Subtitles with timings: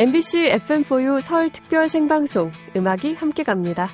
[0.00, 3.86] MBC FM4U 설 특별 생방송 음악이 함께 갑니다.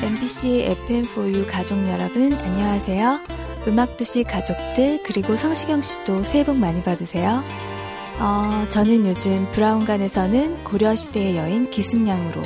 [0.00, 3.18] MBC FM4U 가족 여러분 안녕하세요.
[3.66, 7.42] 음악도시 가족들 그리고 성시경 씨도 새해 복 많이 받으세요.
[8.20, 12.40] 어, 저는 요즘 브라운관에서는 고려시대의 여인 기승양으로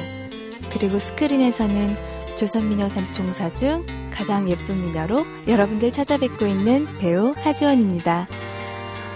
[0.72, 1.94] 그리고 스크린에서는
[2.36, 8.28] 조선미녀 삼총사 중 가장 예쁜 미녀로 여러분들 찾아뵙고 있는 배우 하지원입니다.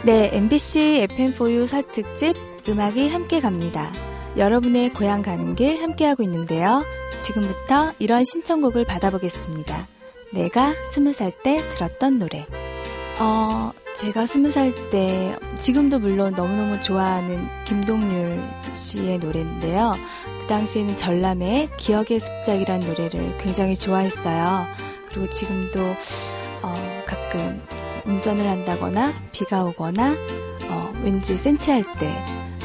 [0.04, 2.36] 네, MBC FM4U 설 특집
[2.68, 3.92] 음악이 함께 갑니다.
[4.36, 6.84] 여러분의 고향 가는 길 함께하고 있는데요.
[7.20, 9.86] 지금부터 이런 신청곡을 받아보겠습니다.
[10.32, 12.46] 내가 스무 살 때 들었던 노래.
[13.20, 18.40] 어, 제가 스무 살 때, 지금도 물론 너무너무 좋아하는 김동률
[18.72, 19.96] 씨의 노래인데요.
[20.40, 24.66] 그 당시에는 전람의 기억의 습작이란 노래를 굉장히 좋아했어요.
[25.08, 25.80] 그리고 지금도,
[26.62, 27.62] 어, 가끔
[28.06, 30.14] 운전을 한다거나, 비가 오거나,
[30.70, 32.14] 어, 왠지 센치할 때,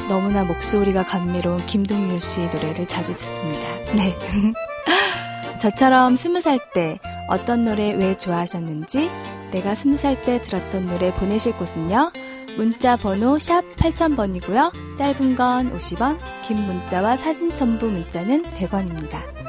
[0.08, 3.68] 너무나 목소리가 감미로운 김동률 씨의 노래를 자주 듣습니다.
[3.96, 4.14] 네.
[5.58, 6.98] 저처럼 스무 살 때
[7.30, 9.10] 어떤 노래 왜 좋아하셨는지
[9.50, 12.12] 내가 스무 살 때 들었던 노래 보내실 곳은요.
[12.58, 14.96] 문자 번호 샵 8000번이고요.
[14.96, 19.43] 짧은 건 50원, 긴 문자와 사진 첨부 문자는 100원입니다.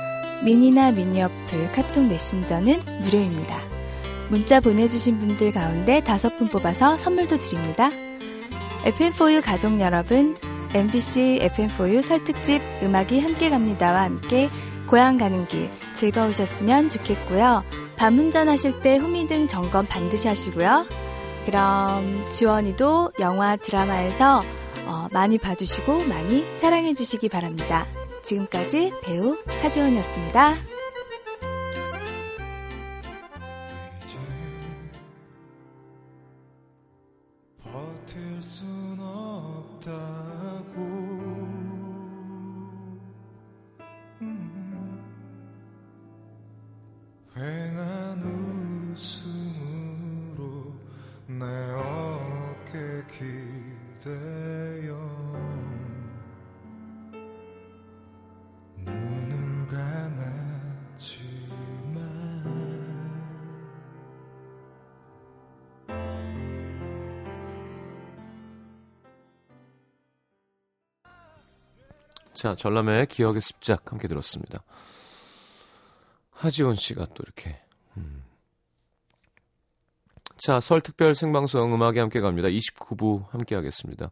[0.46, 3.60] 미니나 미니 어플, 카톡 메신저는 무료입니다.
[4.30, 7.90] 문자 보내주신 분들 가운데 다섯 분 뽑아서 선물도 드립니다.
[8.84, 10.38] FM4U 가족 여러분,
[10.72, 14.52] MBC FM4U 설특집 음악이 함께 갑니다와 함께
[14.86, 17.64] 고향 가는 길 즐거우셨으면 좋겠고요.
[17.96, 20.86] 밤 운전 하실 때 후미등 점검 반드시 하시고요.
[21.48, 24.44] 그럼 지원이도 영화 드라마에서
[24.86, 27.88] 어, 많이 봐주시고 많이 사랑해 주시기 바랍니다.
[28.26, 30.56] 지금까지 배우 하지원이었습니다.
[72.46, 74.64] 자, 전람의 기억의 습작 함께 들었습니다.
[76.30, 77.60] 하지원 씨가 또 이렇게
[77.98, 78.24] 음.
[80.38, 82.48] 자, 설 특별 생방송 음악에 함께 갑니다.
[82.50, 84.12] 29부 함께 하겠습니다.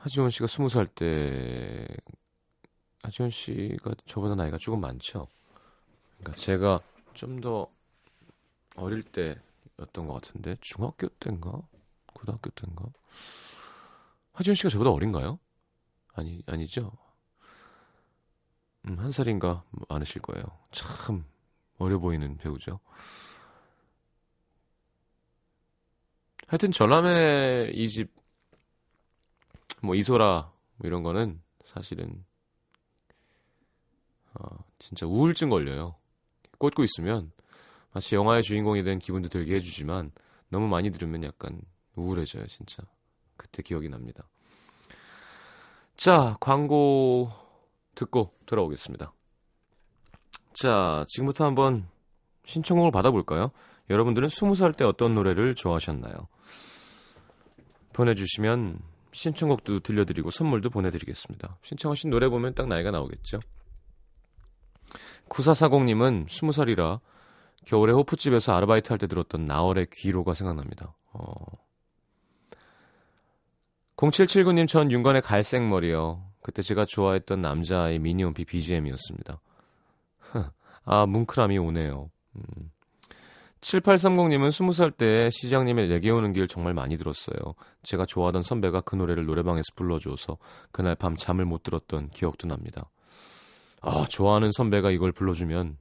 [0.00, 1.86] 하지원 씨가 20살 때
[3.04, 5.28] 하지원 씨가 저보다 나이가 조금 많죠.
[6.18, 6.80] 그러니까 제가
[7.14, 7.70] 좀 더
[8.74, 11.62] 어릴 때였던 것 같은데 중학교 때인가
[12.14, 12.86] 고등학교 때인가
[14.32, 15.38] 하지원 씨가 저보다 어린가요?
[16.16, 16.92] 아니 아니죠.
[18.88, 20.44] 음, 한 살인가 많으실 거예요.
[20.72, 21.24] 참
[21.78, 22.80] 어려 보이는 배우죠.
[26.46, 28.12] 하여튼 전람회 이집
[29.82, 32.24] 뭐 이소라 뭐 이런 거는 사실은
[34.34, 35.96] 어, 진짜 우울증 걸려요.
[36.58, 37.32] 꽂고 있으면
[37.92, 40.12] 마치 영화의 주인공이 된 기분도 들게 해주지만
[40.48, 41.60] 너무 많이 들으면 약간
[41.94, 42.82] 우울해져요, 진짜.
[43.36, 44.28] 그때 기억이 납니다.
[45.96, 47.30] 자, 광고
[47.94, 49.12] 듣고 돌아오겠습니다.
[50.52, 51.88] 자, 지금부터 한번
[52.44, 53.50] 신청곡을 받아볼까요?
[53.88, 56.28] 여러분들은 20살 때 어떤 노래를 좋아하셨나요?
[57.92, 58.80] 보내주시면
[59.12, 61.56] 신청곡도 들려드리고 선물도 보내드리겠습니다.
[61.62, 63.40] 신청하신 노래 보면 딱 나이가 나오겠죠?
[65.28, 67.00] 9440님은 20살이라
[67.64, 70.94] 겨울에 호프집에서 아르바이트 할 때 들었던 나월의 귀로가 생각납니다.
[71.12, 71.34] 어...
[73.96, 76.22] 0779님 전 윤건의 갈색 머리요.
[76.42, 79.40] 그때 제가 좋아했던 남자의 미니홈피 BGM이었습니다.
[80.84, 82.10] 아, 뭉클함이 오네요.
[82.36, 82.70] 음.
[83.60, 87.36] 7830님은 20살 때 시장님의 내게 오는 길 정말 많이 들었어요.
[87.82, 90.38] 제가 좋아하던 선배가 그 노래를 노래방에서 불러줘서
[90.70, 92.88] 그날 밤 잠을 못 들었던 기억도 납니다.
[93.80, 95.78] 아, 좋아하는 선배가 이걸 불러주면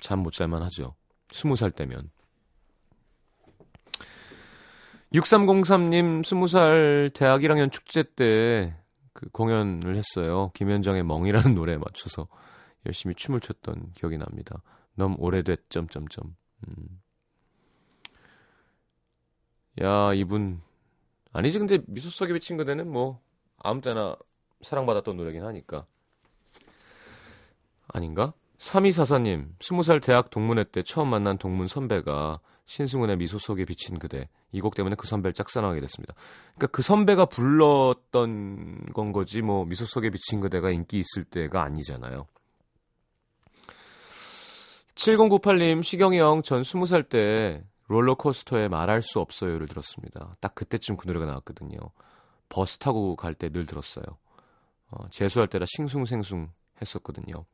[0.00, 0.94] 잠 못 잘만 하죠.
[1.28, 2.10] 20살 때면.
[5.12, 8.74] 6303님 20살 대학 1학년 축제 때
[9.18, 10.52] 그 공연을 했어요.
[10.54, 12.28] 김현정의 멍이라는 노래에 맞춰서
[12.86, 14.62] 열심히 춤을 췄던 기억이 납니다.
[14.94, 16.36] 너무 오래됐 점점점.
[16.68, 17.02] 음.
[19.82, 20.60] 야, 이분
[21.32, 23.20] 아니지 근데 미소 속에 비친 그대는 뭐
[23.58, 24.16] 아무 때나
[24.60, 25.84] 사랑받았던 노래긴 하니까.
[27.88, 28.34] 아닌가?
[28.58, 32.38] 3244님, 20살 대학 동문회 때 처음 만난 동문 선배가
[32.68, 34.28] 신승훈의 미소 속에 비친 그대.
[34.52, 36.14] 이 곡 때문에 그 선배를 짝사랑하게 됐습니다.
[36.54, 42.26] 그러니까 그 선배가 불렀던 건 거지 뭐 미소 속에 비친 그대가 인기 있을 때가 아니잖아요.
[44.94, 50.36] 7098님, 시경이 형, 전 20살 때 롤러코스터에 말할 수 없어요를 들었습니다.
[50.40, 51.78] 딱 그때쯤 그 노래가 나왔거든요.
[52.48, 54.04] 버스 타고 갈 때 늘 들었어요.
[54.90, 56.50] 어, 재수할 때라 싱숭생숭
[56.82, 57.44] 했었거든요.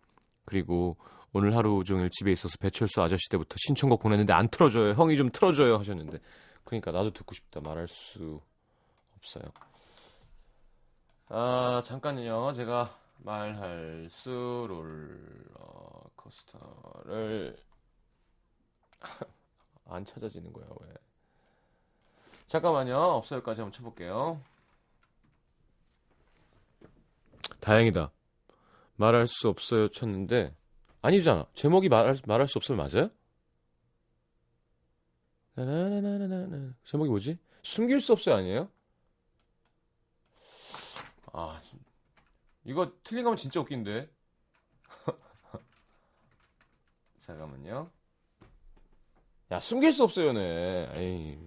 [0.44, 0.96] 그리고
[1.36, 4.92] 오늘 하루 종일 집에 있어서 배철수 아저씨 때부터 신청곡 보냈는데 안 틀어줘요.
[4.92, 6.20] 형이 좀 틀어줘요 하셨는데.
[6.62, 7.60] 그러니까 나도 듣고 싶다.
[7.60, 8.40] 말할 수
[9.16, 9.44] 없어요.
[11.28, 12.52] 아 잠깐요.
[12.52, 14.30] 제가 말할 수
[16.14, 17.56] 롤러코스터를
[19.86, 20.94] 안 찾아지는 거야 왜?
[22.46, 22.96] 잠깐만요.
[22.96, 24.40] 없어요까지 한번 쳐볼게요.
[27.58, 28.12] 다행이다.
[28.96, 30.54] 말할 수 없어요 쳤는데
[31.04, 31.46] 아니잖아.
[31.52, 33.10] 제목이 말할, 말할 수 없어요 맞아요?
[36.84, 37.38] 제목이 뭐지?
[37.62, 38.70] 숨길 수 없어요 아니에요?
[41.34, 41.60] 아
[42.64, 44.08] 이거 틀린 거면 진짜 웃긴데.
[47.20, 47.90] 잠깐만요.
[49.50, 50.92] 야 숨길 수 없어요네.
[50.96, 51.38] 에이.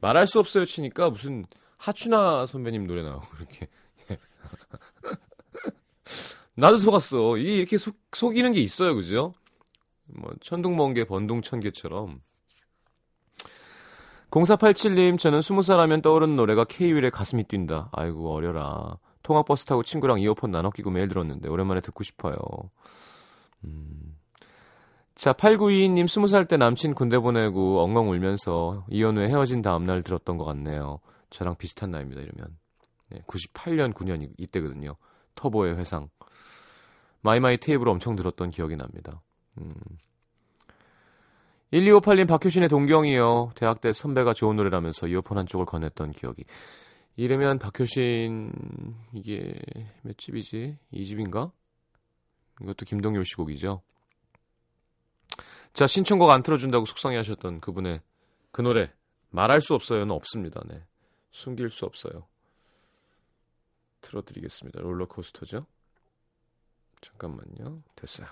[0.00, 1.44] 말할 수 없어요 치니까 무슨
[1.76, 3.68] 하춘아 선배님 노래 나오고 이렇게.
[6.60, 7.38] 나도 속았어.
[7.38, 9.32] 이게 이렇게 속, 속이는 게 있어요, 그죠?
[10.06, 12.20] 뭐 천둥번개, 번둥천개처럼.
[14.30, 17.88] 0487님, 저는 20살 하면 떠오르는 노래가 K-윌의 가슴이 뛴다.
[17.92, 18.98] 아이고, 어려라.
[19.22, 22.36] 통학버스 타고 친구랑 이어폰 나눠 끼고 매일 들었는데, 오랜만에 듣고 싶어요.
[23.64, 24.16] 음.
[25.16, 31.00] 자, 8922님, 20살 때 남친 군대 보내고 엉엉 울면서 이현우의 헤어진 다음날 들었던 것 같네요.
[31.30, 32.56] 저랑 비슷한 나이입니다, 이러면.
[33.10, 34.96] 네, 98년, 9년 이때거든요.
[35.34, 36.08] 터보의 회상.
[37.22, 39.20] 마이마이 테이프를 엄청 들었던 기억이 납니다.
[39.58, 39.74] 음.
[41.72, 43.52] 1258님 박효신의 동경이요.
[43.54, 46.44] 대학 때 선배가 좋은 노래라면서 이어폰 한쪽을 건넸던 기억이.
[47.16, 48.52] 이러면 박효신
[49.12, 49.54] 이게
[50.02, 50.78] 몇 집이지?
[50.92, 51.52] 2집인가?
[52.62, 53.82] 이것도 김동률 씨 곡이죠.
[55.72, 58.00] 자 신청곡 안 틀어준다고 속상해 하셨던 그분의
[58.50, 58.92] 그 노래
[59.30, 60.60] 말할 수 없어요는 없습니다.
[60.66, 60.82] 네.
[61.30, 62.26] 숨길 수 없어요.
[64.00, 64.80] 틀어드리겠습니다.
[64.80, 65.66] 롤러코스터죠.
[67.00, 67.82] 잠깐만요.
[67.96, 68.28] 됐어요.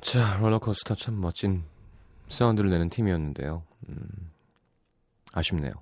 [0.00, 1.64] 자, 롤러코스터 참 멋진
[2.34, 3.62] 사운드를 내는 팀이었는데요.
[3.88, 4.30] 음,
[5.32, 5.72] 아쉽네요.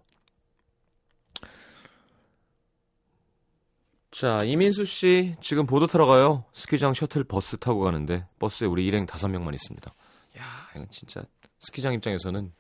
[4.10, 6.44] 자, 이민수 씨, 지금 보도 타러 가요.
[6.52, 9.90] 스키장 셔틀 버스 타고 가는데, 버스에 우리 일행 다섯 명만 있습니다.
[10.38, 10.44] 야,
[10.74, 11.22] 이건 진짜,
[11.60, 12.52] 스키장 입장에서는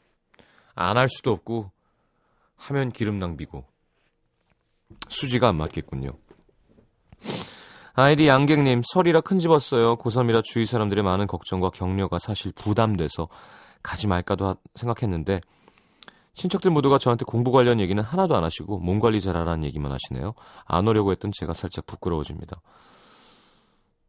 [0.74, 1.70] 안 할 수도 없고,
[2.56, 3.64] 하면 기름 낭비고,
[5.08, 6.12] 수지가 안 맞겠군요.
[7.94, 9.96] 아이디 양객님, 설이라 큰 집 왔어요.
[9.96, 13.28] 고3이라 주위 사람들의 많은 걱정과 격려가 사실 부담돼서
[13.82, 15.40] 가지 말까도 생각했는데
[16.34, 20.34] 친척들 모두가 저한테 공부 관련 얘기는 하나도 안 하시고 몸 관리 잘하라는 얘기만 하시네요.
[20.64, 22.60] 안 오려고 했던 제가 살짝 부끄러워집니다.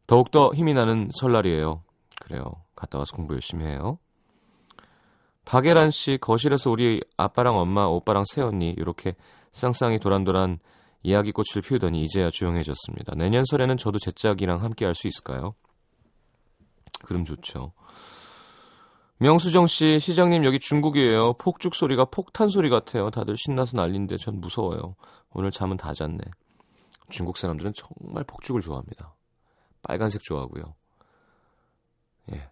[0.06, 1.82] 더욱더 힘이 나는 설날이에요.
[2.20, 2.44] 그래요.
[2.76, 3.98] 갔다 와서 공부 열심히 해요.
[5.44, 9.14] 박예란 씨 거실에서 우리 아빠랑 엄마, 오빠랑 새언니 이렇게
[9.52, 10.58] 쌍쌍이 도란도란
[11.02, 13.14] 이야기꽃을 피우더니 이제야 조용해졌습니다.
[13.16, 15.54] 내년 설에는 저도 제 짝이랑 함께 할 수 있을까요?
[17.04, 17.72] 그럼 좋죠.
[19.18, 21.34] 명수정 씨, 시장님 여기 중국이에요.
[21.34, 23.10] 폭죽 소리가 폭탄 소리 같아요.
[23.10, 24.96] 다들 신나서 난린데 전 무서워요.
[25.30, 26.18] 오늘 잠은 다 잤네.
[27.10, 29.14] 중국 사람들은 정말 폭죽을 좋아합니다.
[29.82, 30.74] 빨간색 좋아하고요.
[32.32, 32.50] 예.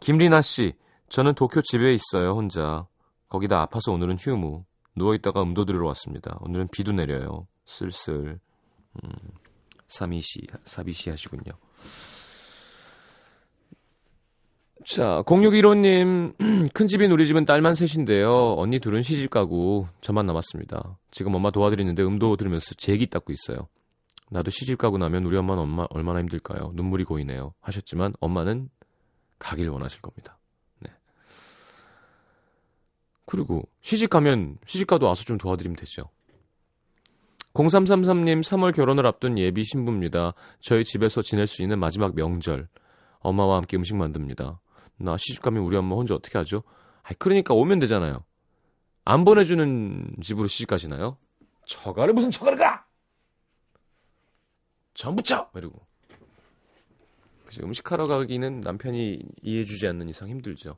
[0.00, 0.74] 김리나 씨,
[1.08, 2.86] 저는 도쿄 집에 있어요, 혼자.
[3.28, 4.64] 거기다 아파서 오늘은 휴무.
[4.96, 6.36] 누워있다가 음도 들으러 왔습니다.
[6.40, 7.46] 오늘은 비도 내려요.
[7.64, 8.38] 쓸쓸.
[9.02, 9.10] 음,
[9.88, 11.52] 사미시, 사비시 하시군요.
[14.84, 16.34] 자, 0615님,
[16.74, 18.54] 큰 집인 우리 집은 딸만 셋인데요.
[18.58, 20.98] 언니 둘은 시집 가고 저만 남았습니다.
[21.10, 23.68] 지금 엄마 도와드리는데 음도 들으면서 제기 닦고 있어요.
[24.30, 26.72] 나도 시집 가고 나면 우리 엄마는 엄마 얼마나 힘들까요?
[26.74, 27.54] 눈물이 고이네요.
[27.62, 28.68] 하셨지만 엄마는
[29.38, 30.38] 가길 원하실 겁니다.
[30.80, 30.90] 네.
[33.24, 36.10] 그리고 시집 가면 시집 가도 와서 좀 도와드리면 되죠.
[37.54, 40.34] 0333님 3월 결혼을 앞둔 예비 신부입니다.
[40.60, 42.68] 저희 집에서 지낼 수 있는 마지막 명절.
[43.20, 44.60] 엄마와 함께 음식 만듭니다.
[44.96, 46.62] 나 시집 가면 우리 엄마 혼자 어떻게 하죠?
[47.02, 48.24] 아, 그러니까 오면 되잖아요.
[49.04, 51.18] 안 보내주는 집으로 시집 가시나요?
[51.66, 52.84] 처가를 무슨 처가를 가!
[54.94, 55.50] 전부쳐!
[55.54, 55.86] 이러고.
[57.46, 60.76] 그치, 음식하러 가기는 남편이 이해해주지 않는 이상 힘들죠.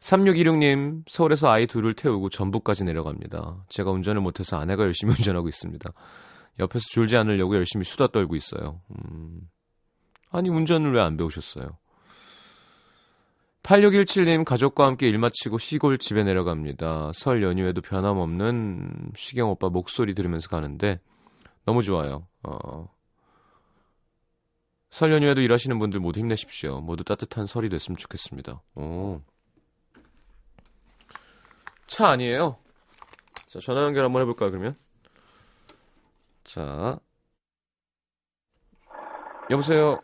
[0.00, 3.64] 3616님, 서울에서 아이 둘을 태우고 전북까지 내려갑니다.
[3.68, 5.92] 제가 운전을 못해서 아내가 열심히 운전하고 있습니다.
[6.60, 8.80] 옆에서 졸지 않으려고 열심히 수다 떨고 있어요.
[8.90, 9.40] 음.
[10.30, 11.78] 아니, 운전을 왜 안 배우셨어요?
[13.62, 17.12] 8617님, 가족과 함께 일 마치고 시골 집에 내려갑니다.
[17.14, 21.00] 설 연휴에도 변함없는 시경 오빠 목소리 들으면서 가는데,
[21.66, 22.26] 너무 좋아요.
[22.44, 22.88] 어.
[24.90, 26.80] 설 연휴에도 일하시는 분들 모두 힘내십시오.
[26.80, 28.62] 모두 따뜻한 설이 됐으면 좋겠습니다.
[28.76, 29.20] 오.
[31.86, 32.56] 차 아니에요?
[33.48, 34.74] 자, 전화 연결 한번 해볼까요, 그러면?
[36.44, 36.98] 자.
[39.50, 40.00] 여보세요?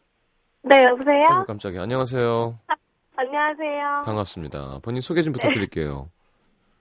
[0.64, 1.26] 네, 여보세요?
[1.28, 1.82] 아이고, 깜짝이야.
[1.82, 2.58] 안녕하세요.
[3.16, 4.02] 안녕하세요.
[4.06, 4.78] 반갑습니다.
[4.82, 6.08] 본인 소개 좀 부탁드릴게요.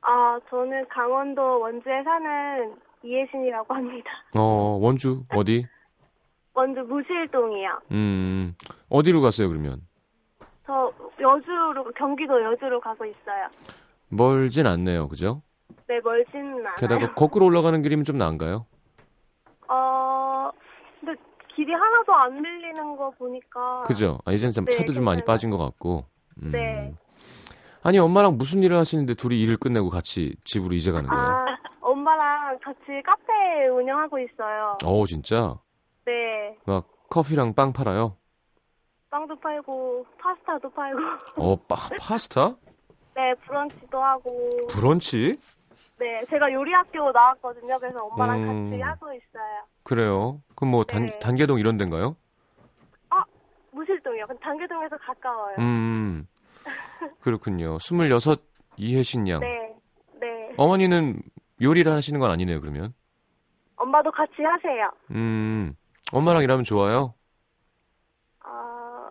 [0.01, 4.09] 아, 저는 강원도 원주에 사는 이혜신이라고 합니다.
[4.37, 5.67] 어, 원주, 어디?
[6.53, 7.69] 원주 무실동이요.
[7.91, 8.55] 음,
[8.89, 9.81] 어디로 갔어요, 그러면?
[10.65, 13.47] 저 여주로, 경기도 여주로 가고 있어요.
[14.09, 15.41] 멀진 않네요, 그죠?
[15.87, 16.75] 네, 멀지는 않아요.
[16.77, 18.65] 게다가 거꾸로 올라가는 길이면 좀 나은가요?
[21.55, 23.83] 길이 하나도 안 밀리는 거 보니까.
[23.83, 24.19] 그죠?
[24.25, 25.25] 아, 이제는 좀 네, 차도 좀 많이 괜찮아요.
[25.25, 26.05] 빠진 것 같고.
[26.41, 26.51] 음.
[26.51, 26.93] 네.
[27.83, 31.25] 아니, 엄마랑 무슨 일을 하시는데 둘이 일을 끝내고 같이 집으로 이제 가는 거예요?
[31.25, 31.45] 아,
[31.81, 34.77] 엄마랑 같이 카페 운영하고 있어요.
[34.83, 35.59] 어, 진짜?
[36.05, 36.57] 네.
[36.65, 38.15] 막 커피랑 빵 팔아요?
[39.09, 40.99] 빵도 팔고, 파스타도 팔고.
[41.37, 42.55] 어, 파, 파스타?
[43.15, 44.49] 네, 브런치도 하고.
[44.71, 45.35] 브런치?
[45.99, 47.77] 네, 제가 요리학교 나왔거든요.
[47.79, 48.69] 그래서 엄마랑 음.
[48.69, 49.63] 같이 하고 있어요.
[49.83, 50.41] 그래요.
[50.55, 51.19] 그럼 뭐 단, 네.
[51.19, 52.15] 단계동 이런 데인가요?
[53.73, 54.27] 무실동이요.
[54.27, 55.55] 근데 단계동에서 가까워요.
[55.59, 56.27] 음,
[57.21, 57.77] 그렇군요.
[57.79, 58.45] 26
[58.77, 59.39] 이혜신 양.
[59.41, 59.75] 네,
[60.19, 60.53] 네.
[60.57, 61.21] 어머니는
[61.61, 62.93] 요리를 하시는 건 아니네요, 그러면.
[63.75, 64.91] 엄마도 같이 하세요.
[65.11, 65.75] 음,
[66.11, 67.13] 엄마랑 일하면 좋아요?
[68.45, 69.09] 어...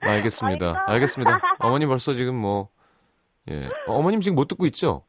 [0.00, 0.84] 알겠습니다.
[0.88, 1.40] 알겠습니다.
[1.60, 2.70] 어머니 벌써 지금 뭐,
[3.50, 3.66] 예.
[3.86, 5.04] 어, 어머님 지금 못 듣고 있죠?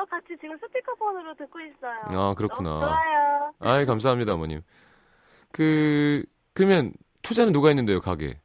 [0.00, 1.98] 아니요, 같이 지금 스피커폰으로 듣고 있어요.
[2.18, 2.80] 아, 그렇구나.
[2.80, 3.52] 좋아요.
[3.60, 4.62] 아이, 감사합니다, 어머님.
[5.52, 6.92] 그, 그러면
[7.22, 8.40] 투자는 누가 했는데요, 가게?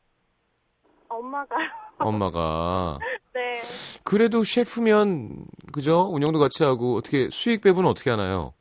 [1.08, 1.56] 엄마가.
[2.00, 3.00] 엄마가.
[3.34, 3.62] 네.
[4.04, 6.08] 그래도 셰프면, 그죠?
[6.12, 8.54] 운영도 같이 하고, 어떻게, 수익 배분은 어떻게 하나요?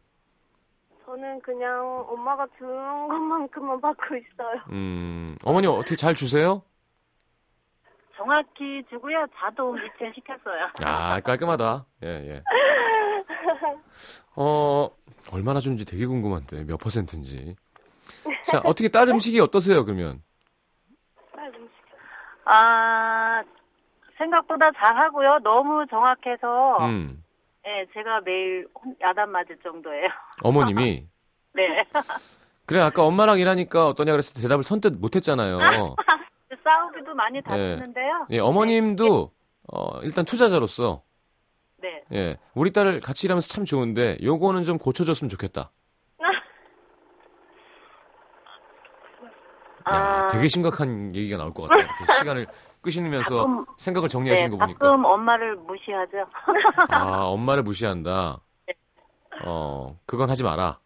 [1.04, 4.60] 저는 그냥 엄마가 주는 것만큼만 받고 있어요.
[4.70, 6.62] 음, 어머니 어떻게 잘 주세요?
[8.16, 9.26] 정확히 주고요.
[9.36, 10.68] 자동 이체 시켰어요.
[10.82, 11.84] 아, 깔끔하다.
[12.04, 12.42] 예, 예.
[14.36, 14.88] 어,
[15.32, 17.56] 얼마나 주는지 되게 궁금한데, 몇 퍼센트인지.
[18.44, 20.22] 자, 어떻게 딸 음식이 어떠세요, 그러면?
[21.34, 21.72] 딸 음식.
[22.44, 23.42] 아,
[24.18, 25.38] 생각보다 잘하고요.
[25.42, 27.22] 너무 정확해서, 음,
[27.66, 30.08] 예, 제가 매일 혼- 야단 맞을 정도예요.
[30.42, 31.06] 어머님이.
[31.54, 31.84] 네.
[32.66, 35.58] 그래, 아까 엄마랑 일하니까 어떠냐 그랬을 때 대답을 선뜻 못 했잖아요.
[36.64, 38.26] 싸우기도 많이 다투는데요.
[38.30, 39.30] 예, 어머님도,
[39.72, 41.02] 어, 일단 투자자로서,
[41.76, 42.02] 네.
[42.12, 45.70] 예, 우리 딸을 같이 일하면서 참 좋은데, 요거는 좀 고쳐줬으면 좋겠다.
[49.92, 51.86] 야, 아, 되게 심각한 얘기가 나올 것 같아요.
[52.18, 52.46] 시간을
[52.80, 54.88] 끄시면서 가끔, 생각을 네, 정리하시는 거 보니까.
[54.88, 56.26] 가끔 엄마를 무시하죠.
[56.88, 58.40] 아, 엄마를 무시한다.
[59.44, 60.78] 어, 그건 하지 마라.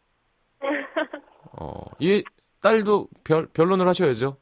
[1.53, 2.25] 어, 이
[2.61, 4.37] 딸도 변, 변론을 하셔야죠.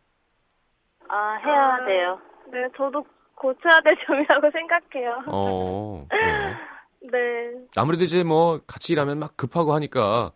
[1.17, 2.19] 아, 해야 돼요.
[2.53, 3.05] 네, 저도
[3.35, 5.23] 고쳐야 될 점이라고 생각해요.
[5.27, 6.55] 어, 그래요.
[7.11, 10.33] 네, 아무래도 이제 뭐 같이 일하면 막 급하고 하니까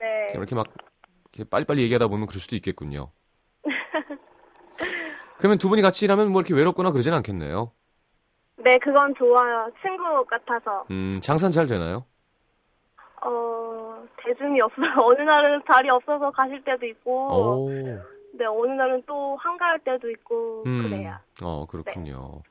[0.00, 0.32] 네.
[0.34, 0.66] 이렇게 막
[1.32, 3.10] 이렇게 빨리빨리 얘기하다 보면 그럴 수도 있겠군요.
[5.38, 7.72] 그러면 두 분이 같이 일하면 뭐 이렇게 외롭거나 그러진 않겠네요.
[8.56, 9.70] 네, 그건 좋아요.
[9.82, 10.84] 친구 같아서.
[10.90, 12.06] 음, 장산 잘 되나요?
[13.22, 14.88] 어, 대중이 없어요.
[15.00, 17.70] 어느 날은 자리 없어서 가실 때도 있고, 오,
[18.34, 21.16] 네, 어느 날은 또 한가할 때도 있고, 음, 그래요.
[21.42, 22.42] 어, 그렇군요.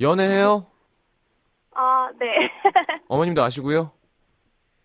[0.00, 0.66] 연애해요?
[1.74, 2.26] 아, 네.
[3.08, 3.90] 어머님도 아시고요?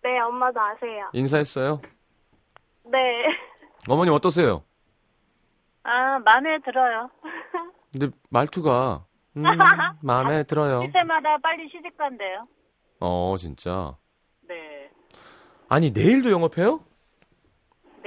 [0.02, 1.10] 네, 엄마도 아세요.
[1.12, 1.80] 인사했어요?
[2.84, 2.98] 네.
[3.88, 4.62] 어머님 어떠세요?
[5.82, 7.10] 아, 마음에 들어요.
[7.92, 9.04] 근데 말투가
[9.36, 9.42] 음,
[10.02, 10.82] 마음에 들어요.
[10.86, 12.46] 시세마다 빨리 시집 간대요.
[13.00, 13.96] 어, 진짜.
[14.42, 14.90] 네.
[15.68, 16.80] 아니, 내일도 영업해요?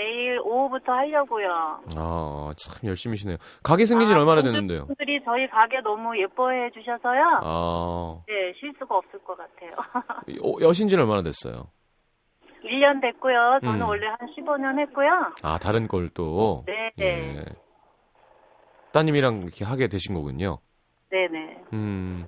[0.01, 1.47] 내일 오후부터 하려고요.
[1.95, 3.37] 아, 참 열심히시네요.
[3.63, 4.87] 가게 생긴 지 아, 얼마나 됐는데요?
[4.87, 7.39] 분들이 저희 가게 너무 예뻐해 주셔서요.
[7.43, 9.75] 아, 네, 쉴 수가 없을 것 같아요.
[10.43, 11.67] 어, 여신 지는 얼마나 됐어요?
[12.63, 13.59] 1년 됐고요.
[13.61, 13.87] 저는 음.
[13.87, 15.09] 원래 한 15년 했고요.
[15.43, 16.63] 아, 다른 걸 또.
[16.65, 16.91] 네.
[16.99, 17.43] 예.
[18.93, 20.59] 따님이랑 이렇게 하게 되신 거군요.
[21.11, 21.63] 네네.
[21.73, 22.25] 음.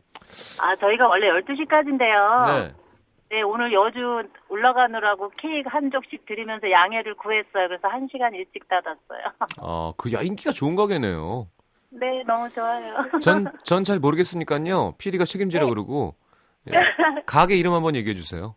[0.62, 2.46] 아, 저희가 원래 12시까지인데요.
[2.48, 2.83] 네.
[3.30, 7.68] 네, 오늘 여주 올라가느라고 케이크 한 족씩 드리면서 양해를 구했어요.
[7.68, 9.34] 그래서 한 시간 일찍 닫았어요.
[9.62, 11.48] 아, 그, 야, 인기가 좋은 가게네요.
[11.90, 12.96] 네, 너무 좋아요.
[13.22, 14.96] 전, 전 잘 모르겠으니까요.
[14.98, 15.74] PD가 책임지라 고 네.
[15.74, 16.16] 그러고.
[16.72, 16.74] 예.
[17.26, 18.56] 가게 이름 한번 얘기해 주세요.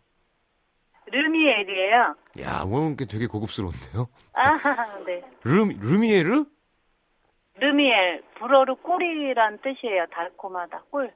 [1.07, 2.15] 르미엘이에요.
[2.41, 4.07] 야, 오늘 게 되게 고급스러운데요.
[4.33, 5.23] 아, 네.
[5.43, 6.45] 르, 르미에르?
[7.55, 10.05] 르미엘, 불어로 꿀이란 뜻이에요.
[10.11, 11.11] 달콤하다, 꿀.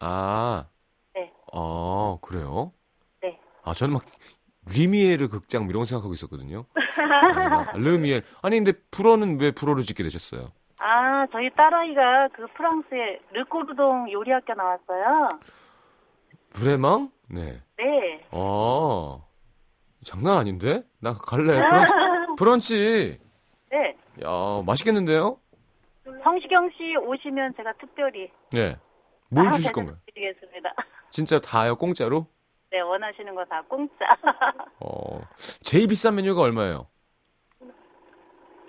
[0.00, 0.66] 아.
[1.14, 1.32] 네.
[1.52, 2.72] 아, 그래요?
[3.68, 3.70] 네.
[3.70, 4.04] 아, 저는 막,
[4.74, 6.64] 리미에르 극장 뭐 이런 거 생각하고 있었거든요.
[6.74, 8.22] 아, 르미엘.
[8.42, 10.50] 아니, 근데 불어는 왜 불어를 짓게 되셨어요?
[10.78, 15.28] 아, 저희 딸아이가 그 프랑스의 르코르동 요리학교 나왔어요.
[16.50, 17.10] 브레망?
[17.28, 17.60] 네.
[17.76, 18.24] 네.
[18.30, 19.18] 아,
[20.04, 20.82] 장난 아닌데?
[21.00, 21.60] 나 갈래.
[21.66, 21.92] 브런치,
[22.38, 23.18] 브런치.
[23.70, 23.96] 네.
[24.24, 25.38] 야, 맛있겠는데요?
[26.24, 28.76] 성시경 씨 오시면 제가 특별히 네.
[29.30, 29.96] 뭘 아, 주실 대접 건가요?
[30.06, 30.70] 드리겠습니다.
[31.10, 32.26] 진짜 다요, 공짜로?
[32.70, 33.94] 네, 원하시는 거 다 공짜.
[34.80, 35.20] 어,
[35.62, 36.86] 제일 비싼 메뉴가 얼마예요?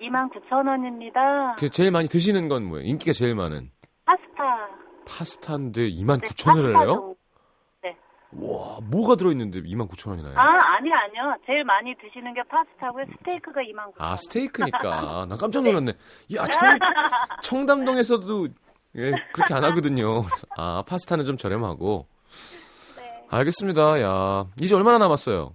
[0.00, 1.56] 29,000원입니다.
[1.58, 2.86] 그 제일 많이 드시는 건 뭐예요?
[2.86, 3.70] 인기가 제일 많은?
[4.06, 4.68] 파스타.
[5.06, 6.86] 파스타인데 네, 29,000원을 파스타 해요?
[6.94, 7.10] 정-
[8.32, 10.36] 와, 뭐가 들어있는데 29,000원이나요?
[10.36, 11.36] 아, 아니요, 아니요.
[11.46, 13.04] 제일 많이 드시는 게 파스타고요.
[13.18, 13.92] 스테이크가 29,000원.
[13.98, 15.26] 아, 스테이크니까.
[15.28, 15.92] 나 깜짝 놀랐네.
[16.36, 16.78] 야, 청,
[17.42, 18.48] 청담동에서도,
[18.96, 20.22] 예, 그렇게 안 하거든요.
[20.22, 22.06] 그래서, 아, 파스타는 좀 저렴하고.
[23.30, 23.36] 네.
[23.36, 24.00] 알겠습니다.
[24.02, 25.54] 야, 이제 얼마나 남았어요?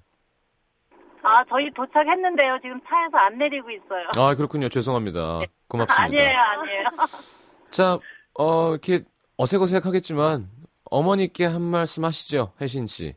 [1.23, 2.59] 아, 저희 도착했는데요.
[2.61, 4.07] 지금 차에서 안 내리고 있어요.
[4.17, 4.69] 아, 그렇군요.
[4.69, 5.39] 죄송합니다.
[5.67, 6.03] 고맙습니다.
[6.03, 6.83] 아니에요, 아니에요.
[7.71, 7.99] 자,
[8.37, 9.03] 어, 이렇게
[9.37, 10.47] 어색어색 하겠지만,
[10.91, 12.53] 어머니께 한 말씀 하시죠.
[12.61, 13.15] 혜신 씨.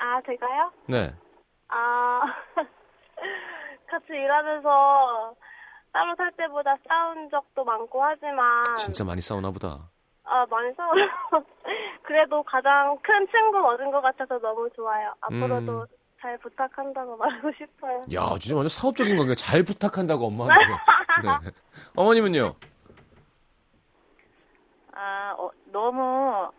[0.00, 0.72] 아, 제가요?
[0.86, 1.14] 네.
[1.68, 2.20] 아,
[3.90, 5.34] 같이 일하면서
[5.92, 9.90] 따로 살 때보다 싸운 적도 많고 하지만, 진짜 많이 싸우나 보다.
[10.28, 11.06] 아, 많이 싸워요.
[12.02, 15.12] 그래도 가장 큰 친구 얻은 것 같아서 너무 좋아요.
[15.20, 15.86] 앞으로도 음.
[16.20, 17.98] 잘 부탁한다고 말하고 싶어요.
[18.14, 19.34] 야, 진짜 완전 사업적인 건가요?
[19.34, 20.64] 잘 부탁한다고 엄마한테.
[21.22, 21.50] 네.
[21.96, 22.54] 어머님은요?
[24.94, 26.50] 아, 어, 너무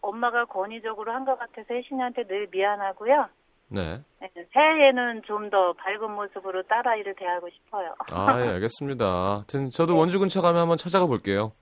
[0.00, 3.28] 엄마가 권위적으로 한 것 같아서 혜신이한테 늘 미안하고요.
[3.68, 4.00] 네.
[4.20, 7.94] 네, 새해에는 좀 더 밝은 모습으로 딸아이를 대하고 싶어요.
[8.12, 9.04] 아, 예, 알겠습니다.
[9.06, 11.52] 하여튼 저도 원주 근처 가면 한번 찾아가 볼게요.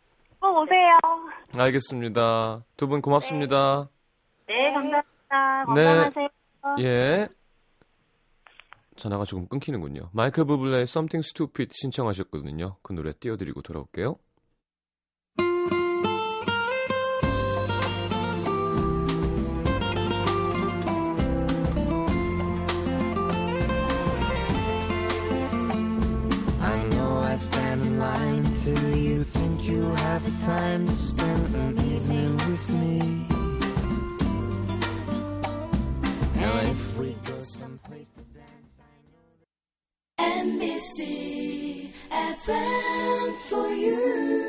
[0.44, 0.98] 꼭 오세요.
[1.58, 2.64] 알겠습니다.
[2.76, 3.88] 두 분 고맙습니다.
[4.46, 5.74] 네, 감사합니다.
[5.74, 5.84] 네.
[5.84, 6.28] 건강하세요.
[6.80, 7.28] 예.
[8.96, 10.10] 전화가 조금 끊기는군요.
[10.12, 12.76] 마이클 부블레의 Something Stupid 신청하셨거든요.
[12.82, 14.16] 그 노래 띄워드리고 돌아올게요.
[29.68, 33.00] You have the time to spend an evening with me.
[36.70, 38.80] If we go someplace to dance,
[40.18, 44.43] NBC FM for you.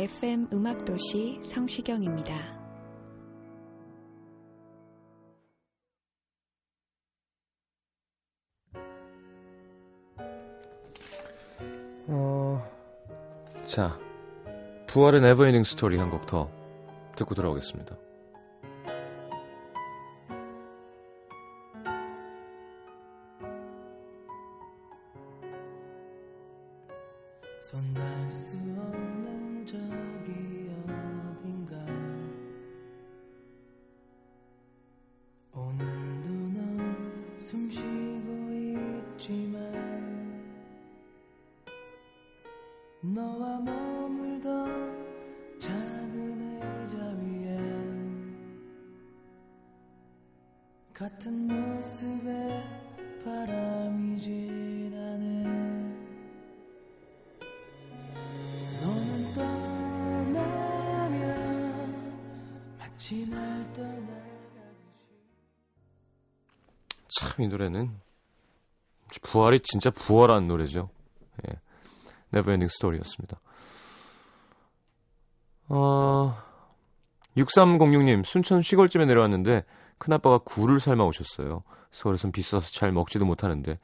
[0.00, 2.58] FM 음악도시 성시경입니다.
[12.08, 12.62] 어,
[13.66, 13.98] 자,
[14.86, 16.50] 부활의 네버엔딩 스토리 한 곡 더
[17.16, 17.96] 듣고 돌아오겠습니다.
[67.18, 67.98] 참, 이 노래는
[69.22, 70.90] 부활이 진짜 부활한 노래죠.
[71.48, 71.58] 예.
[72.28, 73.40] Never Ending Story였습니다.
[75.68, 76.36] 어,
[77.38, 79.64] 6306님, 순천 시골집에 내려왔는데
[79.96, 81.62] 큰아빠가 굴을 삶아 오셨어요.
[81.92, 83.78] 서울에선 비싸서 잘 먹지도 못하는데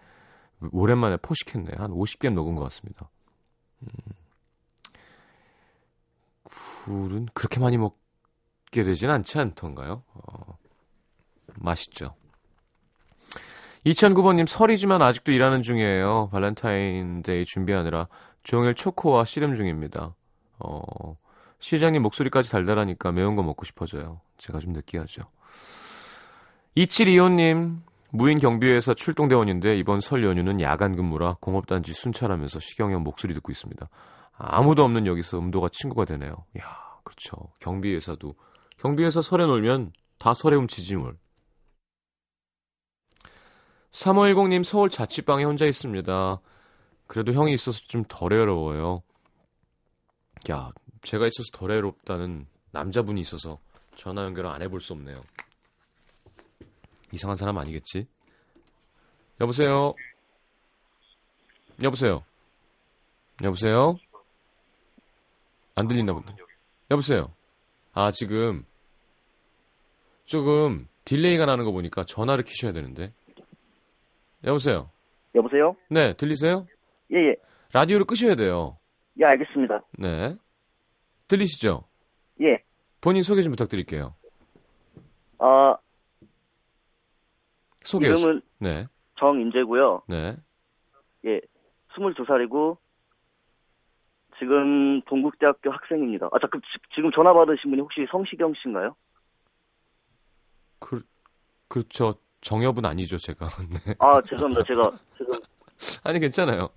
[0.73, 1.71] 오랜만에 포식했네.
[1.79, 3.11] 한 50개 먹은 것 같습니다.
[3.83, 3.89] 음.
[6.85, 8.06] 굴은 그렇게 많이 먹
[8.77, 10.03] 게 되진 않지 않던가요?
[10.13, 10.59] 어,
[11.55, 12.15] 맛있죠.
[13.87, 16.29] 2009번님 설이지만 아직도 일하는 중이에요.
[16.31, 18.09] 발렌타인데이 준비하느라
[18.43, 20.15] 종일 초코와 씨름 중입니다.
[20.59, 21.17] 어,
[21.59, 24.21] 시장님 목소리까지 달달하니까 매운 거 먹고 싶어져요.
[24.37, 25.23] 제가 좀 느끼하죠.
[26.77, 27.79] 2725님,
[28.11, 33.89] 무인 경비회사 출동대원인데 이번 설 연휴는 야간 근무라 공업단지 순찰하면서 시경형 목소리 듣고 있습니다.
[34.37, 36.45] 아무도 없는 여기서 음도가 친구가 되네요.
[36.59, 36.65] 야,
[37.05, 37.37] 그렇죠.
[37.61, 38.35] 경비회사도
[38.79, 41.17] 경비회사 설에 놀면 다 설에 훔치지 뭘.
[43.91, 46.41] 3510님 서울 자취방에 혼자 있습니다.
[47.07, 49.03] 그래도 형이 있어서 좀 덜 외로워요.
[50.51, 50.71] 야,
[51.03, 53.59] 제가 있어서 덜 외롭다는 남자분이 있어서
[53.95, 55.23] 전화 연결을 안 해볼 수 없네요.
[57.13, 58.07] 이상한 사람 아니겠지?
[59.41, 59.95] 여보세요?
[61.83, 62.25] 여보세요?
[63.43, 63.97] 여보세요?
[65.75, 66.35] 안 들리나 본데.
[66.91, 67.36] 여보세요?
[67.99, 68.67] 아, 지금,
[70.27, 73.15] 조금 delay가 나는 거 보니까 전화를 키셔야 되는데.
[74.45, 74.91] 여보세요?
[75.35, 75.75] 여보세요?
[75.89, 76.67] 네, 들리세요?
[77.15, 77.37] 예, 예.
[77.73, 78.77] 라디오를 끄셔야 돼요.
[79.19, 79.83] 예, 알겠습니다.
[79.99, 80.37] 네.
[81.27, 81.85] 들리시죠?
[82.43, 82.63] 예.
[83.01, 84.15] 본인 소개 좀 부탁드릴게요.
[85.39, 85.77] 아,
[87.83, 88.09] 소개.
[88.09, 90.03] 이름은 네, 정인재고요.
[90.07, 90.37] 네.
[91.25, 91.41] 예.
[91.97, 92.77] 22살이고
[94.39, 96.27] 지금 동국대학교 학생입니다.
[96.33, 98.95] 아, 지- 지금 전화 받으신 분이 혹시 성시경 씨인가요?
[100.79, 101.03] 그,
[101.69, 102.15] 그렇죠.
[102.43, 103.49] 정엽은 아니죠, 제가.
[103.87, 103.95] 네.
[103.99, 104.63] 아, 죄송합니다.
[104.65, 105.41] 제가 지금
[106.05, 106.69] 아니, 괜찮아요.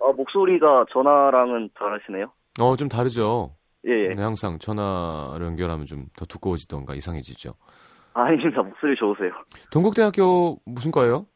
[0.00, 2.32] 아, 목소리가 전화랑은 다르시네요.
[2.60, 3.54] 어, 좀 다르죠.
[3.86, 4.08] 예, 예.
[4.14, 7.54] 네, 항상 전화를 연결하면 좀 더 두꺼워지던가 이상해지죠.
[8.14, 8.62] 아, 아닙니다.
[8.62, 9.30] 목소리 좋으세요.
[9.72, 11.26] 동국대학교 무슨 과예요?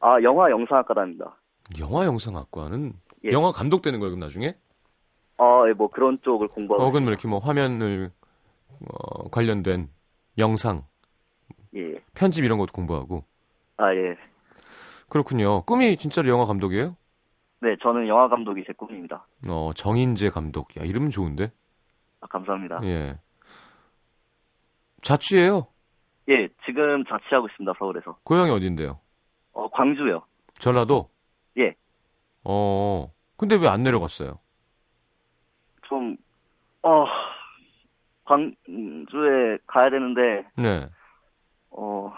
[0.00, 1.36] 아, 영화 영상학과 다닙니다.
[1.78, 2.92] 영화 영상학과는
[3.26, 3.30] 예.
[3.30, 4.56] 영화 감독 되는 거예요, 그럼 나중에?
[5.42, 8.12] 아, 예, 뭐 그런 쪽을 공부하고 혹은 뭐 이렇게 뭐 화면을
[8.88, 9.88] 어, 관련된
[10.38, 10.84] 영상,
[11.74, 12.00] 예.
[12.14, 13.24] 편집 이런 것도 공부하고.
[13.76, 14.16] 아, 예.
[15.08, 15.62] 그렇군요.
[15.62, 16.96] 꿈이 진짜로 영화 감독이에요?
[17.60, 19.26] 네, 저는 영화 감독이 제 꿈입니다.
[19.48, 20.76] 어, 정인재 감독.
[20.76, 21.50] 야, 이름은 좋은데?
[22.20, 22.80] 아, 감사합니다.
[22.84, 23.18] 예.
[25.02, 25.66] 자취예요?
[26.28, 27.72] 예, 지금 자취하고 있습니다.
[27.78, 28.16] 서울에서.
[28.24, 29.00] 고향이 어딘데요?
[29.52, 30.22] 어, 광주요.
[30.54, 31.08] 전라도?
[31.58, 31.74] 예.
[32.44, 34.38] 어, 근데 왜 안 내려갔어요?
[35.92, 36.16] 좀,
[36.82, 37.04] 어,
[38.24, 40.88] 광주에 가야 되는데, 네.
[41.70, 42.10] 어,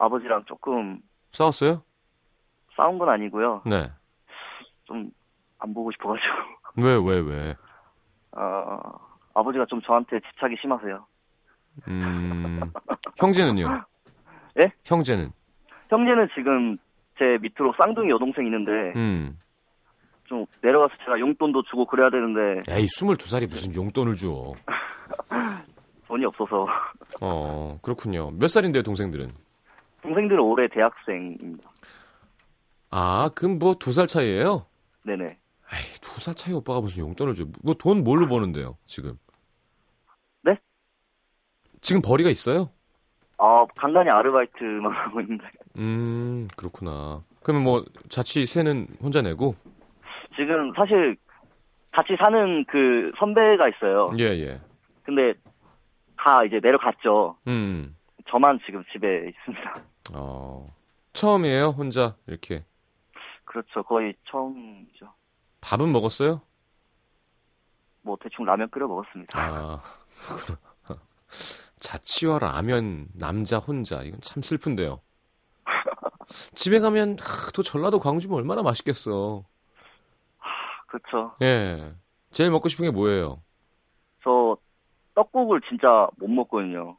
[0.00, 0.98] 아버지랑 조금
[1.30, 1.80] 싸웠어요?
[2.76, 3.62] 싸운 건 아니고요.
[3.66, 3.88] 네.
[4.82, 5.12] 좀,
[5.60, 6.26] 안 보고 싶어가지고.
[6.82, 7.54] 왜, 왜, 왜?
[8.32, 8.80] 어,
[9.34, 11.06] 아버지가 좀 저한테 집착이 심하세요.
[11.86, 12.60] 음,
[13.16, 13.84] 형제는요?
[14.58, 14.72] 예?
[14.84, 15.30] 형제는?
[15.88, 16.76] 형제는 지금
[17.16, 19.38] 제 밑으로 쌍둥이 여동생 있는데, 음.
[20.30, 24.52] 좀 내려가서 제가 용돈도 주고 그래야 되는데, 에이, 22살이 무슨 용돈을 줘.
[26.06, 26.68] 돈이 없어서.
[27.20, 28.30] 어, 그렇군요.
[28.30, 29.28] 몇 살인데요, 동생들은?
[30.02, 31.68] 동생들은 올해 대학생입니다.
[32.92, 34.66] 아, 그럼 뭐 두 살 차이예요?
[35.04, 35.24] 네네.
[35.24, 37.44] 에이, 두 살 차이 오빠가 무슨 용돈을 줘.
[37.64, 39.18] 뭐 돈 뭘로 버는데요, 지금?
[40.42, 40.56] 네?
[41.80, 42.70] 지금 벌이가 있어요?
[43.36, 45.44] 아, 간간히 아르바이트만 하고 있는데.
[45.76, 47.24] 음, 그렇구나.
[47.42, 49.56] 그러면 뭐 자취 세는 혼자 내고?
[50.40, 51.16] 지금 사실
[51.92, 54.08] 같이 사는 그 선배가 있어요.
[54.18, 54.60] 예, 예.
[55.02, 55.34] 근데
[56.16, 57.36] 다 이제 내려갔죠.
[57.46, 57.94] 음.
[58.30, 59.74] 저만 지금 집에 있습니다.
[60.14, 60.64] 어.
[61.12, 62.64] 처음이에요, 혼자 이렇게.
[63.44, 63.82] 그렇죠.
[63.82, 65.12] 거의 처음이죠.
[65.60, 66.40] 밥은 먹었어요?
[68.02, 69.38] 뭐 대충 라면 끓여 먹었습니다.
[69.38, 69.82] 아.
[71.80, 75.00] 자취와 라면 남자 혼자 이건 참 슬픈데요.
[76.54, 79.44] 집에 가면 하, 또 전라도 광주면 얼마나 맛있겠어.
[80.90, 81.32] 그렇죠.
[81.42, 81.92] 예.
[82.32, 83.40] 제일 먹고 싶은 게 뭐예요?
[84.24, 84.56] 저
[85.14, 86.96] 떡국을 진짜 못 먹거든요.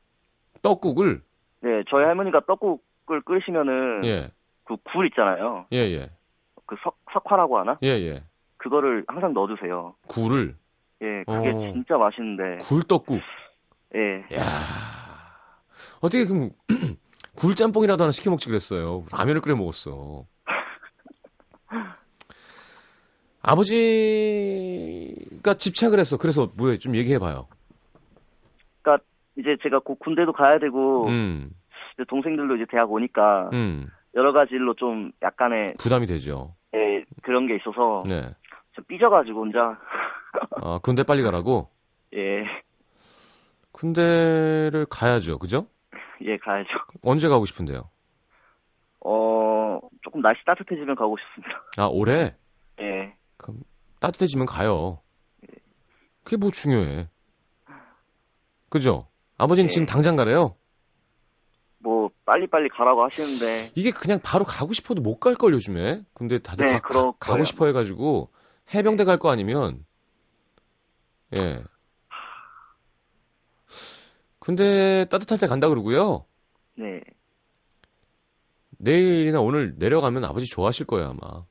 [0.61, 1.21] 떡국을
[1.61, 4.31] 네, 저희 할머니가 떡국을 끓이시면은 예.
[4.63, 5.65] 그 굴 있잖아요.
[5.73, 6.09] 예, 예.
[6.65, 7.77] 그 석, 석화라고 하나?
[7.83, 8.23] 예, 예.
[8.57, 9.95] 그거를 항상 넣어주세요.
[10.07, 10.55] 굴을
[11.01, 11.71] 예, 그게 어.
[11.73, 12.57] 진짜 맛있는데.
[12.63, 13.19] 굴떡국.
[13.95, 14.35] 예.
[14.37, 14.43] 야.
[15.99, 16.51] 어떻게 그럼
[17.35, 19.03] 굴짬뽕이라도 하나 시켜 먹지 그랬어요.
[19.11, 20.25] 라면을 끓여 먹었어.
[23.43, 26.17] 아버지가 집착을 했어.
[26.17, 26.77] 그래서 뭐해?
[26.77, 27.47] 좀 얘기해 봐요.
[28.81, 29.03] 그러니까
[29.37, 31.51] 이제 제가 곧 군대도 가야 되고 음.
[31.95, 33.87] 이제 동생들도 이제 대학 오니까 음.
[34.15, 36.53] 여러 가지 일로 좀 약간의 부담이 되죠.
[36.75, 38.29] 예, 그런 게 있어서 네.
[38.73, 39.77] 좀 삐져가지고 혼자
[40.61, 41.69] 아, 군대 빨리 가라고?
[42.15, 42.43] 예.
[43.71, 45.39] 군대를 가야죠.
[45.39, 45.65] 그죠?
[46.21, 46.69] 예, 가야죠.
[47.01, 47.89] 언제 가고 싶은데요?
[49.03, 51.63] 어, 조금 날씨 따뜻해지면 가고 싶습니다.
[51.77, 52.35] 아, 올해?
[52.79, 53.13] 예.
[53.99, 54.99] 따뜻해지면 가요.
[56.23, 57.07] 그게 뭐 중요해.
[58.69, 59.07] 그죠?
[59.37, 59.73] 아버지는 네.
[59.73, 60.55] 지금 당장 가래요?
[61.79, 66.03] 뭐, 빨리빨리 가라고 하시는데, 이게 그냥 바로 가고 싶어도 못 갈 걸 요즘에.
[66.13, 67.43] 근데 다들 네, 가, 그럴 고.
[67.43, 68.29] 싶어 해가지고
[68.73, 69.83] 해병대 갈 거 아니면
[71.33, 71.63] 예.
[74.39, 76.25] 근데 따뜻할 때 간다 그러고요.
[76.75, 77.01] 네.
[78.77, 81.45] 내일이나 오늘 내려가면 아버지 좋아하실 거예요 아마.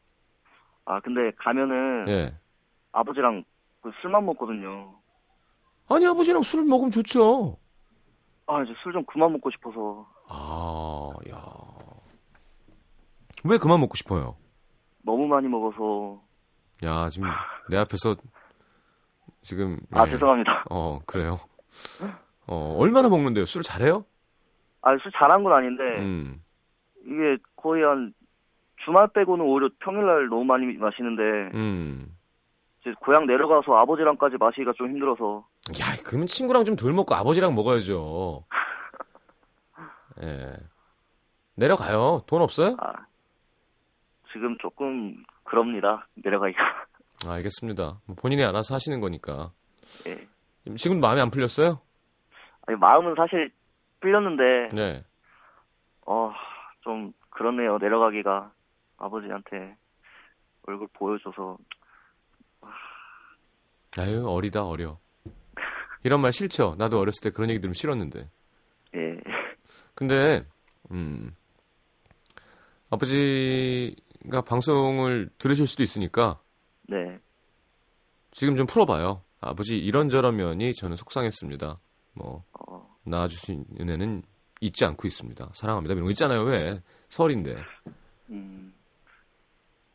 [0.90, 2.35] 아, 근데 가면은, 예.
[2.90, 3.44] 아버지랑
[3.81, 4.92] 그 술만 먹거든요.
[5.88, 7.57] 아니 아버지랑 술 먹으면 좋죠.
[8.48, 10.07] 아, 이제 술 좀 그만 먹고 싶어서.
[10.29, 11.40] 아, 야.
[13.44, 14.35] 왜 그만 먹고 싶어요?
[15.03, 16.20] 너무 많이 먹어서.
[16.85, 17.29] 야 지금
[17.70, 18.16] 내 앞에서
[19.42, 20.11] 지금 아, 예.
[20.11, 20.64] 죄송합니다.
[20.70, 21.38] 어 그래요.
[22.48, 23.44] 어 얼마나 먹는데요?
[23.46, 24.05] 술 잘해요?
[24.83, 26.42] 아, 술 잘한 건 아닌데, 음.
[27.05, 28.12] 이게 거의 한,
[28.85, 31.23] 주말 빼고는 오히려 평일날 너무 많이 마시는데,
[31.57, 32.16] 음.
[32.81, 35.47] 이제 고향 내려가서 아버지랑까지 마시기가 좀 힘들어서,
[35.81, 38.45] 야, 그러면 친구랑 좀 덜 먹고 아버지랑 먹어야죠.
[40.23, 40.55] 예.
[41.57, 42.23] 내려가요.
[42.27, 42.77] 돈 없어요?
[42.81, 42.93] 아,
[44.33, 46.07] 지금 조금, 그럽니다.
[46.14, 46.62] 내려가기가.
[47.27, 48.01] 아, 알겠습니다.
[48.07, 49.51] 뭐 본인이 알아서 하시는 거니까.
[50.07, 50.27] 예.
[50.77, 51.81] 지금 마음에 안 풀렸어요?
[52.66, 53.53] 아니, 마음은 사실
[54.01, 55.03] 풀렸는데, 네.
[56.07, 56.33] 어,
[56.83, 57.79] 좀, 그렇네요.
[57.79, 58.53] 내려가기가.
[59.01, 59.77] 아버지한테
[60.67, 61.59] 얼굴 보여줘서.
[63.99, 64.99] 아유, 어리다, 어려.
[66.05, 66.77] 이런 말 싫죠?
[66.79, 68.31] 나도 어렸을 때 그런 얘기 들으면 싫었는데.
[68.95, 69.21] 예.
[69.95, 70.45] 근데,
[70.93, 71.35] 음,
[72.91, 76.41] 아버지가 방송을 들으실 수도 있으니까
[76.89, 77.19] 네.
[78.33, 79.23] 지금 좀 풀어봐요.
[79.41, 81.79] 아버지 이런저런 면이 저는 속상했습니다.
[82.15, 84.23] 뭐, 어, 낳아주신 은혜는
[84.61, 85.51] 잊지 않고 있습니다.
[85.53, 85.95] 사랑합니다.
[85.95, 86.43] 이런 거 있잖아요.
[86.43, 86.83] 왜?
[87.09, 87.57] 설인데.
[88.31, 88.70] 음.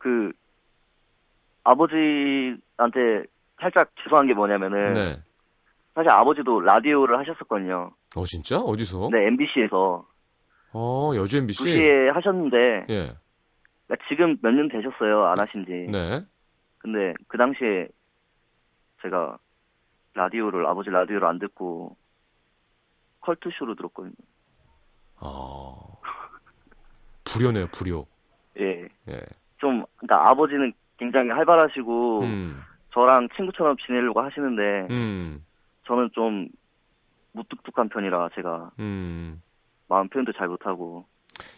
[0.06, 0.32] 그,
[1.64, 3.24] 아버지한테
[3.60, 5.18] 살짝 죄송한 게 뭐냐면은, 네.
[5.96, 7.92] 사실 아버지도 라디오를 하셨었거든요.
[8.16, 8.60] 어, 진짜?
[8.60, 9.10] 어디서?
[9.12, 10.06] 네, MBC에서.
[10.74, 11.64] 어, 여주 MBC?
[11.64, 13.14] 2시에 하셨는데, 예.
[13.88, 15.26] 그러니까 지금 몇 년 되셨어요.
[15.26, 15.72] 안 하신 지.
[15.92, 16.24] 네.
[16.78, 17.88] 근데 그 당시에
[19.02, 19.40] 제가
[20.14, 21.98] 라디오를, 아버지 라디오를 안 듣고
[23.22, 24.14] 컬투 쇼로 들었거든요.
[25.18, 25.74] 아.
[27.24, 28.06] 불효네요, 불효.
[28.60, 28.88] 예.
[29.10, 29.22] 예.
[29.58, 35.46] 좀, 그러니까 아버지는 굉장히 활발하시고, 음, 저랑 친구처럼 지내려고 하시는데, 음,
[35.88, 36.48] 저는 좀
[37.34, 39.42] 무뚝뚝한 편이라 제가 음.
[39.88, 41.06] 마음 표현도 잘 못하고,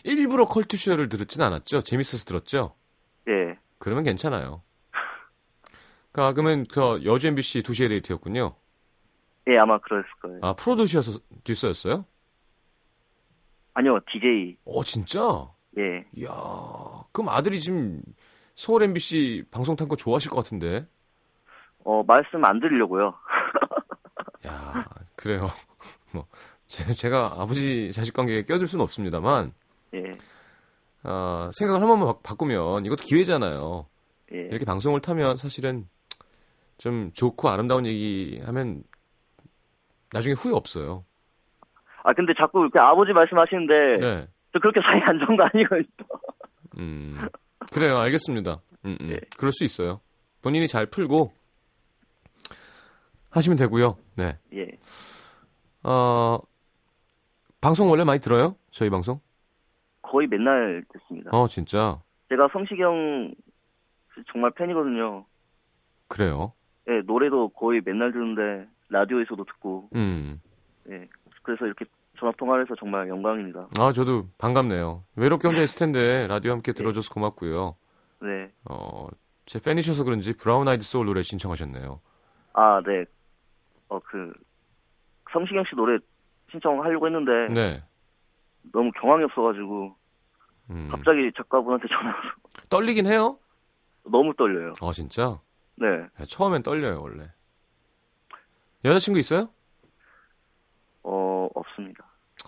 [0.03, 1.81] 일부러 컬투쇼를 들었진 않았죠?
[1.81, 2.73] 재밌어서 들었죠?
[3.27, 3.57] 예.
[3.77, 4.63] 그러면 괜찮아요.
[6.11, 8.55] 그, 그러면 그 여주 MBC 2시에 데이트였군요.
[9.49, 10.39] 예, 아마 그랬을 거예요.
[10.41, 12.05] 아, 프로듀서였어, 듀서였어요?
[13.75, 14.57] 아니요, DJ.
[14.65, 15.21] 어, 진짜?
[15.77, 16.05] 예.
[16.13, 16.29] 이야,
[17.11, 18.01] 그럼 아들이 지금
[18.55, 20.87] 서울 MBC 방송 탄 거 좋아하실 것 같은데?
[21.83, 23.13] 어, 말씀 안 드리려고요.
[24.47, 24.85] 야,
[25.15, 25.47] 그래요.
[26.13, 26.25] 뭐,
[26.65, 29.53] 제, 제가 아버지 자식 관계에 껴들 수는 없습니다만,
[29.93, 30.03] 예.
[31.03, 33.85] 아, 생각을 한 번만 바, 바꾸면 이것도 기회잖아요.
[34.33, 34.37] 예.
[34.49, 35.87] 이렇게 방송을 타면 사실은
[36.77, 38.83] 좀 좋고 아름다운 얘기 하면
[40.11, 41.05] 나중에 후회 없어요.
[42.03, 44.27] 아, 근데 자꾸 이렇게 아버지 말씀하시는데, 네.
[44.57, 45.85] 저 그렇게 사이 안 좋은 거 아니거든요.
[46.79, 47.27] 음,
[47.71, 47.97] 그래요.
[47.97, 48.61] 알겠습니다.
[48.85, 49.09] 음, 음.
[49.11, 49.19] 예.
[49.37, 50.01] 그럴 수 있어요.
[50.41, 51.31] 본인이 잘 풀고
[53.29, 53.97] 하시면 되고요.
[54.15, 54.37] 네.
[54.53, 54.67] 예.
[55.83, 56.39] 어,
[57.61, 58.55] 방송 원래 많이 들어요?
[58.71, 59.19] 저희 방송?
[60.01, 61.31] 거의 맨날 듣습니다.
[61.33, 62.01] 어, 진짜.
[62.29, 63.33] 제가 성시경
[64.31, 65.25] 정말 팬이거든요.
[66.07, 66.53] 그래요.
[66.89, 70.41] 예, 노래도 거의 맨날 듣는데, 라디오에서도 듣고, 음.
[70.89, 71.07] 예.
[71.43, 71.85] 그래서 이렇게
[72.19, 73.67] 전화 통화를 해서 정말 영광입니다.
[73.79, 75.03] 아, 저도 반갑네요.
[75.15, 77.75] 외롭게 혼자 있을 텐데 라디오 함께 들어줘서 고맙고요.
[78.21, 78.51] 네.
[78.69, 79.07] 어,
[79.45, 82.01] 제 팬이셔서 그런지 브라운 아이드 소울 노래 신청하셨네요.
[82.53, 83.05] 아, 네.
[83.89, 84.33] 어, 그,
[85.31, 85.99] 성시경 씨 노래
[86.51, 87.83] 신청하려고 했는데, 네.
[88.73, 89.95] 너무 경황이 없어가지고,
[90.71, 90.89] 음.
[90.91, 92.29] 갑자기 작가분한테 전화 와서
[92.69, 93.37] 떨리긴 해요?
[94.03, 94.73] 너무 떨려요.
[94.81, 95.39] 어, 진짜?
[95.75, 95.87] 네.
[96.17, 97.31] 네, 처음엔 떨려요, 원래.
[98.83, 99.49] 여자친구 있어요?
[101.03, 102.06] 어, 없습니다.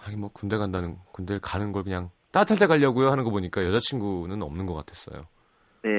[0.09, 4.41] 하긴 뭐 군대 간다는, 군대를 가는 걸 그냥 따뜻할 때 가려고요 하는 거 보니까 여자친구는
[4.41, 5.27] 없는 것 같았어요.
[5.83, 5.89] 네.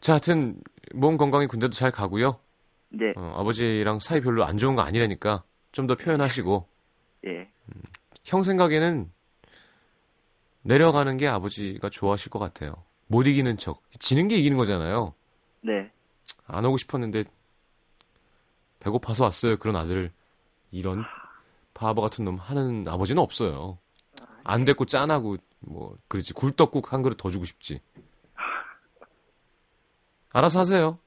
[0.00, 0.56] 자, 하여튼,
[0.94, 2.38] 몸 건강히 군대도 잘 가고요.
[2.90, 3.12] 네.
[3.16, 6.68] 어, 아버지랑 사이 별로 안 좋은 거 아니라니까 좀 더 표현하시고,
[7.26, 7.48] 예.
[8.24, 9.10] 형 생각에는
[10.62, 12.74] 내려가는 게 아버지가 좋아하실 것 같아요.
[13.06, 13.82] 못 이기는 척.
[13.98, 15.14] 지는 게 이기는 거잖아요.
[15.62, 15.90] 네.
[16.46, 17.24] 안 오고 싶었는데
[18.80, 19.56] 배고파서 왔어요.
[19.56, 20.10] 그런 아들을
[20.70, 21.04] 이런
[21.74, 23.78] 바보 같은 놈 하는 아버지는 없어요.
[24.44, 27.80] 안 됐고 짠하고 뭐 그렇지 굴떡국 한 그릇 더 주고 싶지.
[30.32, 30.98] 알아서 하세요.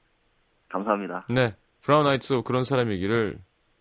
[0.68, 1.26] 감사합니다.
[1.30, 1.54] 네.
[1.80, 3.38] 브라운 아이츠 그런 사람이기를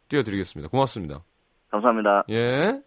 [0.07, 0.69] 띄워드리겠습니다.
[0.69, 1.23] 고맙습니다.
[1.69, 2.23] 감사합니다.
[2.29, 2.81] 예.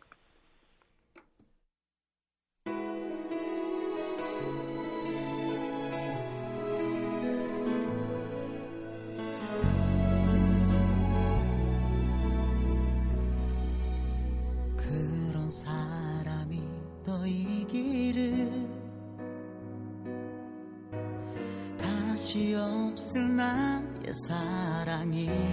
[23.11, 23.83] 없을 나의
[24.29, 25.51] 사랑이기를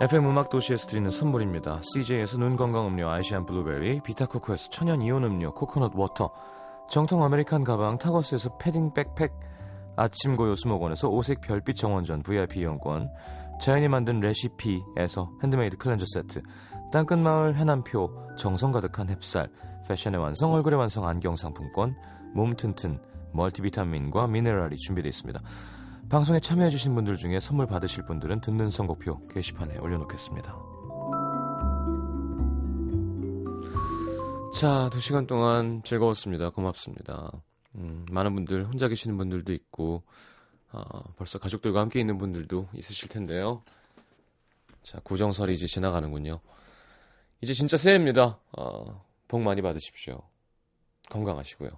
[0.00, 1.80] FM 음악 도시에서 드리는 선물입니다.
[1.82, 6.30] CJ에서 눈 건강 음료 아이시안 블루베리, 비타코코에서 천연 이온 음료 코코넛 water,
[6.88, 9.32] 정통 American 가방 타거스에서 패딩 백팩,
[9.96, 13.10] 아침 고요 수목원에서 오색 별빛 정원전 VIP 이용권,
[13.60, 16.42] 자연이 만든 레시피에서 handmade cleanser 세트,
[16.92, 19.50] 땅끝 마을 해남표 정성 가득한 햅쌀,
[19.88, 21.96] 패션의 완성 얼굴의 완성 안경 상품권,
[22.34, 23.00] 몸 튼튼
[23.32, 25.40] 멀티비타민과 미네랄이 준비되어 있습니다.
[26.08, 30.56] 방송에 참여해주신 분들 중에 선물 받으실 분들은 듣는 선곡표 게시판에 올려놓겠습니다.
[34.54, 36.50] 자, 두 시간 동안 즐거웠습니다.
[36.50, 37.30] 고맙습니다.
[37.74, 40.02] 음, 많은 분들, 혼자 계시는 분들도 있고,
[40.78, 43.62] 어, 벌써 가족들과 함께 있는 분들도 있으실 텐데요.
[44.82, 46.40] 자, 구정설이 이제 지나가는군요.
[47.40, 48.38] 이제 진짜 새해입니다.
[48.56, 50.22] 어, 복 많이 받으십시오.
[51.10, 51.70] 건강하시고요.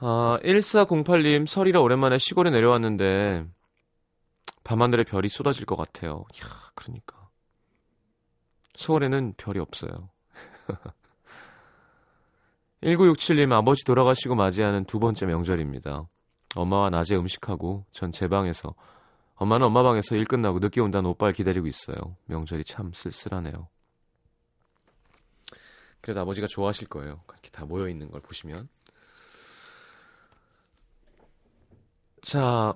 [0.00, 3.44] 아, 1408님, 설이라 오랜만에 시골에 내려왔는데,
[4.64, 6.24] 밤하늘에 별이 쏟아질 것 같아요.
[6.34, 7.28] 이야, 그러니까.
[8.76, 10.10] 서울에는 별이 없어요.
[12.82, 16.08] 1967님, 아버지 돌아가시고 맞이하는 두 번째 명절입니다.
[16.56, 18.74] 엄마와 낮에 음식하고, 전 제 방에서,
[19.36, 22.16] 엄마는 엄마 방에서 일 끝나고 늦게 온다는 오빠를 기다리고 있어요.
[22.26, 23.68] 명절이 참 쓸쓸하네요.
[26.00, 27.20] 그래도 아버지가 좋아하실 거예요.
[27.26, 28.68] 그렇게 다 모여 있는 걸 보시면.
[32.22, 32.74] 자,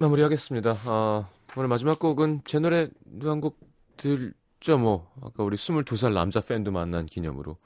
[0.00, 0.76] 마무리하겠습니다.
[0.86, 2.88] 아, 오늘 마지막 곡은 제 노래
[3.22, 3.58] 한곡
[3.96, 5.12] 들죠, 뭐.
[5.22, 7.56] 아까 우리 22살 남자 팬도 만난 기념으로.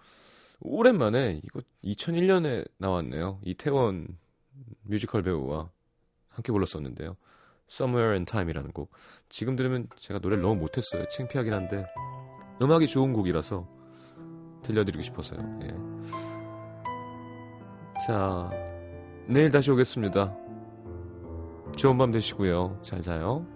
[0.60, 3.40] 오랜만에, 이거 2001년에 나왔네요.
[3.44, 4.16] 이태원
[4.82, 5.70] 뮤지컬 배우와
[6.28, 7.16] 함께 불렀었는데요.
[7.70, 8.90] Somewhere in Time이라는 곡.
[9.28, 11.06] 지금 들으면 제가 노래를 너무 못했어요.
[11.08, 11.84] 창피하긴 한데.
[12.60, 13.68] 음악이 좋은 곡이라서
[14.62, 15.60] 들려드리고 싶어서요.
[15.62, 15.68] 예.
[18.06, 18.50] 자,
[19.26, 20.36] 내일 다시 오겠습니다.
[21.76, 22.80] 좋은 밤 되시고요.
[22.82, 23.46] 잘 자요.